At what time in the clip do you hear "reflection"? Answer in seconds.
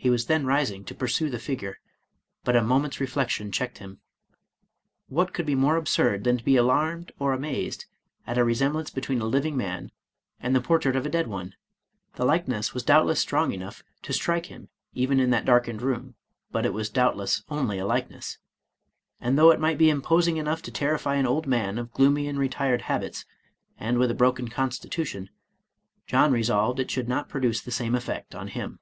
3.00-3.50